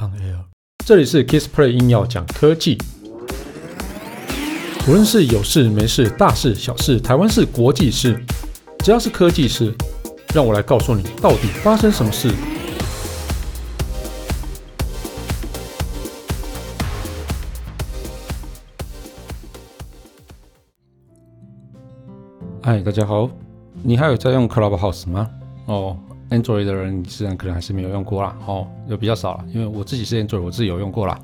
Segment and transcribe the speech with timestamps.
[0.00, 0.46] On Air，
[0.86, 2.78] 这里是 Kissplay 硬要讲科技，
[4.88, 8.18] 无论是有事没事、大事小事、台湾事、国际事，
[8.78, 9.74] 只要是科技事，
[10.34, 12.32] 让我来告诉你到底发生什么事。
[22.62, 23.28] 嗨，大家好，
[23.82, 25.28] 你还有在用 Clubhouse 吗？
[25.66, 25.98] 哦。
[26.30, 31.18] Android 的人，你自然可能还是没有用过啦，哦，就比较少了，因为我自己是 Android，我自己有用过啦。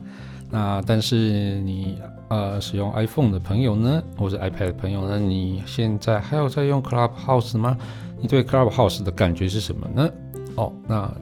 [0.50, 1.98] 那但是你
[2.28, 7.76] 呃使用 iPhone 的朋友呢，或者 iPad 的朋友呢，你现在还有在用 Clubhouse 吗？
[8.20, 10.10] 你对 Clubhouse 的感觉是什么呢？
[10.56, 11.12] 哦，那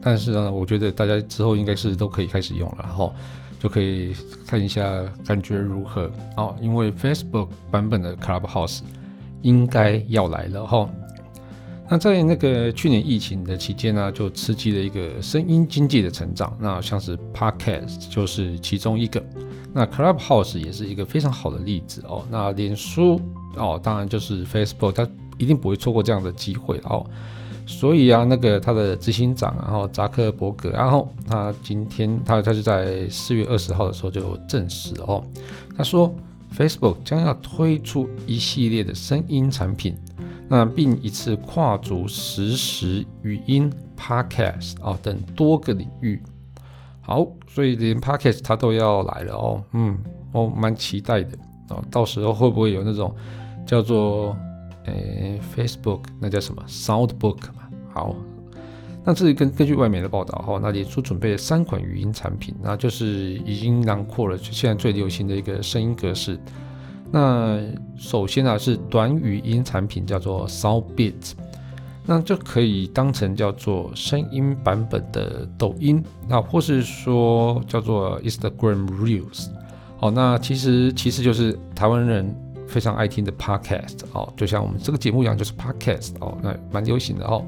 [0.00, 3.12] 但是呢，我觉得大家之后应该是都可以开始用了，然后
[3.60, 4.14] 就可以
[4.46, 8.80] 看一下感觉如何哦，因为 Facebook 版本的 Clubhouse
[9.42, 10.88] 应该要来了哦。
[11.88, 16.56] 那在那个去年疫情的期间呢，就刺激了一个声音经济的成长。
[16.58, 19.22] 那像是 Podcast 就是其中一个，
[19.72, 22.24] 那 Clubhouse 也是一个非常好的例子哦。
[22.30, 23.20] 那脸书
[23.56, 27.04] 哦，当然就是 Facebook，它一定不会错过这样的机会哦。
[27.66, 35.22] 所以啊，那个他的执行长，然后扎克伯格，然后他今天他他就在四月二十号的时候就证实哦，
[35.76, 36.14] 他说
[36.56, 39.94] Facebook 将要推出一系列的声音产品。
[40.48, 46.22] 那并一次跨足实时语音、Podcast 啊等多个领域，
[47.00, 49.98] 好，所以连 Podcast 它都要来了哦，嗯，
[50.32, 53.14] 我蛮期待的啊，到时候会不会有那种
[53.66, 54.36] 叫做
[54.84, 57.68] 诶、Facebook 那叫什么 Soundbook 嘛？
[57.90, 58.14] 好，
[59.02, 63.06] 那这里根根据外媒的报道哈，那脸书准备了三款语音产品，那就是
[63.46, 66.38] 已经囊括了现在最流行的一个声音格式。
[67.10, 67.60] 那
[67.96, 71.32] 首先呢是短语音产品，叫做 SoundBit，
[72.04, 79.48] 那就可以当成叫做声音版本的抖音，那或是说叫做 Instagram Reels，
[80.00, 82.34] 哦，那其实其实就是台湾人
[82.66, 87.44] 非常爱听的 Podcast 哦，就像我们这个节目一样，就是 Podcast 哦，那蛮流行的哦。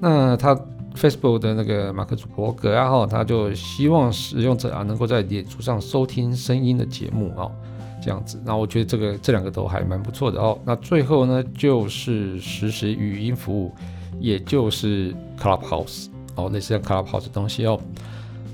[0.00, 0.58] 那他
[0.94, 7.52] Facebook 的那个马克祖伯格啊，哈，他就希望使用者啊能够在脸书上收听声音的节目哦。
[8.00, 10.58] 这样子，那我觉得这个这两个都还蛮不错的哦。
[10.64, 13.72] 那最后呢，就是实时语音服务，
[14.20, 17.80] 也就是 Clubhouse 哦，类似像 Clubhouse 的东西哦。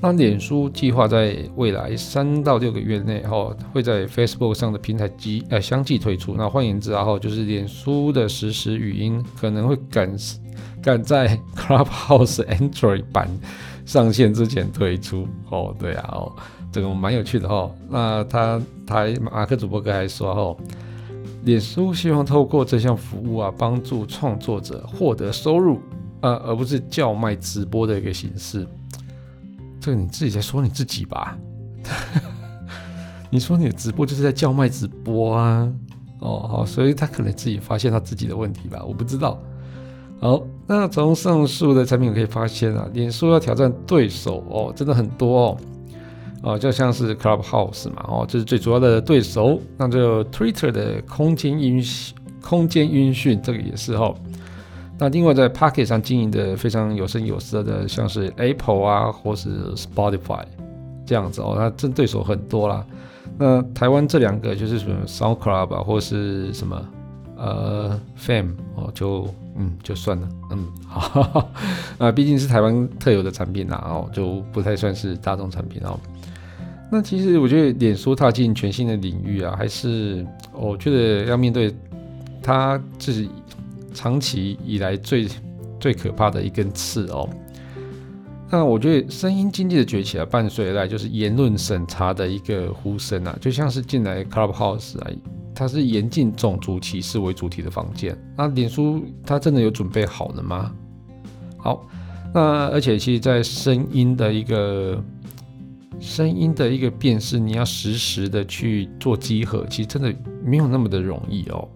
[0.00, 6.34] 那脸书计划在未来三到六个月内哦，会在 Facebook 上的平台机呃相继推出。
[6.36, 10.14] 那换言之啊，哈，就是脸书的实时语音可能会赶
[10.82, 13.30] 赶在 Clubhouse Android 版
[13.84, 15.74] 上线之前推出哦。
[15.78, 16.32] 对啊，哦。
[16.72, 20.56] 这个蛮有趣的哈，那他他马克主播哥还说哦，
[21.44, 25.78] 脸书希望透过这项服务啊，帮助创作者获得收入，
[26.20, 28.66] 呃，而不是叫卖直播的一个形式。
[29.80, 31.38] 这个你自己在说你自己吧，
[33.30, 35.72] 你说你的直播就是在叫卖直播啊，
[36.18, 39.40] 哦好，所以他可能自己发现他自己的问题吧，我不知道。
[40.18, 45.56] 好，那从上述的产品可以发现啊，脸书要挑战对手哦，真的很多哦。
[46.42, 49.58] 哦，就像是 Clubhouse 嘛，哦，这是最主要的对手。
[49.78, 54.14] 那就 Twitter 的空间音讯空间音讯，这个也是哈。
[54.98, 60.44] 那另外在 Pocket 上经营的非常有声有色的，像是 Apple 啊，或是 Spotify
[61.06, 62.84] 这样子哦，那这对手很多啦。
[63.38, 66.80] 那台湾这两个就是什么 SoundCloud 啊，或是什么
[67.44, 71.50] 呃，Fam，哦，就嗯就算了，嗯 好，
[71.98, 76.00] 那毕竟是台湾特有的产品啦，哦就不太算是大众产品哦。
[76.90, 81.74] 那其实我觉得脸书踏进全新的领域啊，还是我觉得要面对
[82.42, 83.28] 它自己
[83.92, 85.28] 长期以来最
[85.78, 87.28] 最可怕的一根刺哦。
[88.50, 95.10] 那我觉得声音经济的崛起啊，伴随而来就是言论审查的一个呼声啊，就像是进来 Clubhouse 啊，
[95.54, 98.16] 它是严禁种族歧视为主题的房间。
[98.36, 100.72] 那脸书它真的有准备好了吗？
[101.56, 101.86] 好，
[102.34, 105.02] 那而且其实在声音的一个
[106.00, 110.14] 声音的一个辨识，你要实时的去做集合，其实真的
[110.44, 111.68] 没有那么的容易哦。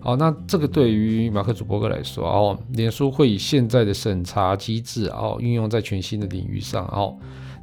[0.00, 7.16] 好，那这个对于马克·祖伯格来说哦，脸书会以现在的审查机制哦，运用在全新的领域上哦。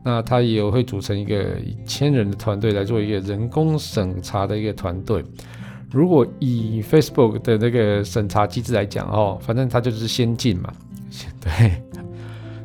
[0.03, 5.24] 那他也会组成一个千人的团队来做一个人工审查的一个团队。
[5.92, 10.72] 如果以 Facebook 的那个审查机制来讲哦，反正它就是先进嘛，
[11.39, 11.72] 对。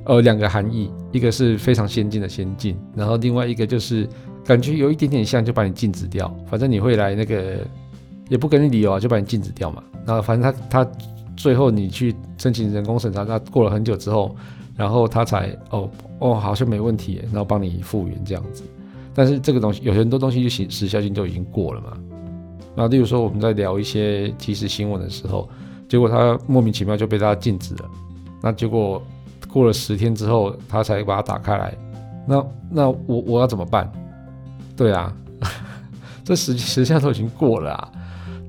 [0.05, 4.09] 呃，两个含义，一个是非常先进的先进，然后另外一个就是
[4.45, 6.29] 感觉有一点点像，就把你禁止掉。
[6.51, 7.59] 反正你会来那个，
[8.29, 9.81] 也不给你理由啊，就把你禁止掉嘛。
[10.05, 10.91] 然后反正他他
[11.37, 14.35] 最后你去申请人工审查，他过了很久之后，
[14.77, 18.65] 然后他才哦哦，好像没问题，然后帮你复原这样子。
[19.15, 21.97] 但是这个东西，有很多东西就时时效性就已经过了嘛。
[22.75, 25.49] 那例如说我们在聊一些即时新闻的时候，
[25.88, 27.91] 结果他莫名其妙就被他禁止了。
[28.43, 29.03] 那结果
[29.49, 31.75] 过了十天之后，他才把它打开来。
[32.26, 33.91] 那那我我要怎么办？
[34.76, 35.14] 对啊，
[36.25, 37.93] 这时时效都已经过了啊。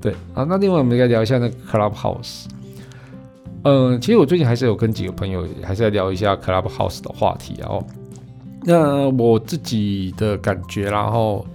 [0.00, 2.44] 对啊，那另外我们应该聊一下那个 Clubhouse。
[3.64, 7.54] 嗯，其实我最近还是有跟几个朋友，还是在聊一下 Clubhouse 的话题。
[7.58, 7.82] 然后，
[8.62, 11.46] 那我自己的感觉，然后，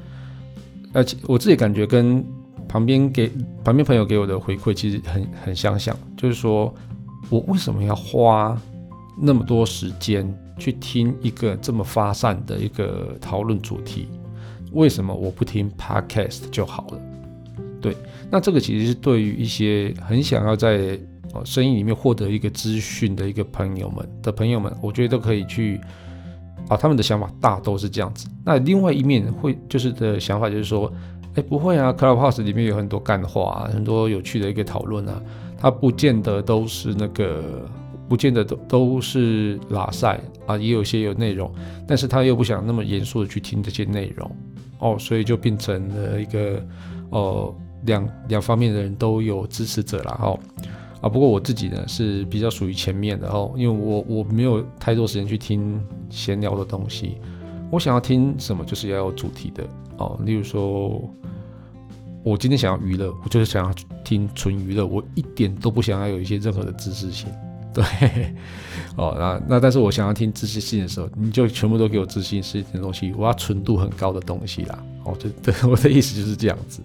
[0.91, 2.25] 而且我自己感觉跟
[2.69, 3.29] 旁边给
[3.65, 6.73] 旁边朋友给我的回馈其实很很相像，就是说
[7.29, 8.55] 我为什么要花
[9.19, 14.07] 那么多时间去听一个这么发散的一个讨论主题？
[14.71, 17.01] 为什么我不听 Podcast 就好了？
[17.81, 17.95] 对，
[18.29, 20.99] 那这个其实是对于一些很想要在
[21.33, 25.79] 哦，声音里面获得一个资讯的一个朋友们的朋友们，我觉得都可以去
[26.67, 28.27] 啊，他们的想法大都是这样子。
[28.45, 30.91] 那另外一面会就是的想法就是说，
[31.35, 35.21] 哎，不会啊，Clubhouse 里面有很多干话啊，很多有趣的一个讨论啊，
[35.57, 37.67] 它不见得都是那个，
[38.07, 41.51] 不见得都都是拉赛啊，也有些有内容，
[41.87, 44.31] 但是他又不想那么严肃的去听这些内容
[44.79, 46.65] 哦，所以就变成了一个
[47.11, 47.55] 哦，
[47.85, 50.39] 两两方面的人都有支持者了哦。
[51.01, 55.79] 啊，不过我自己呢是比较属于前面的哦，因为我我没有太多时间去听
[56.09, 57.17] 闲聊的东西，
[57.71, 59.63] 我想要听什么就是要有主题的。
[59.97, 61.01] 哦，例如说，
[62.23, 63.73] 我今天想要娱乐，我就是想要
[64.03, 67.29] 听纯娱乐，我一点都不想要有一些任何的知识性，
[67.73, 67.83] 对，
[68.95, 76.81] 哦，那那但是我想要听知识性的时候，你就全部都给我知识性的东西，我要纯度很高的东西啦，哦，就对，我的意思就是这样子。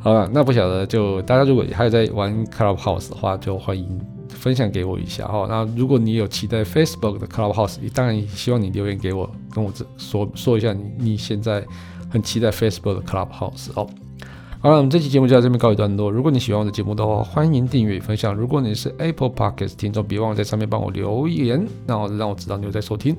[0.00, 4.00] 好了，那不晓得就大家如果还有在玩 Clubhouse 的话，就欢迎
[4.32, 5.46] 分享给我一下哈。
[5.48, 11.64] 那如果你有期待 Facebook 的 Clubhouse，当然希望你留言给我，跟我这说说一下你你现在
[12.10, 13.88] 很期待 Facebook 的 Clubhouse 哦。
[14.60, 16.10] 好了，我们这期节目就到这边告一段落。
[16.10, 18.32] 如果你喜欢我的节目的话，欢迎订阅分享。
[18.32, 23.16] 如果你是 Apple Podcast 听众，别忘了在上面帮我留言，然后让我知道你有在收听。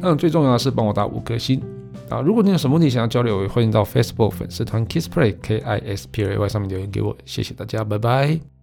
[0.00, 1.62] 那最重要的是帮我打五颗星。
[2.08, 8.59] 啊，如果你有什么问题想要交流，也欢迎到 Facebook 粉丝团 Kiss Play K I S P L A Y 上面留言给我，谢谢大家，拜拜。